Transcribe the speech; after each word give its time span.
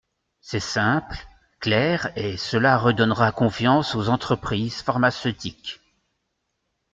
C’est 0.39 0.59
simple, 0.59 1.15
clair 1.59 2.11
et 2.15 2.35
cela 2.35 2.79
redonnera 2.79 3.31
confiance 3.31 3.93
aux 3.93 4.09
entreprises 4.09 4.81
pharmaceutiques. 4.81 5.79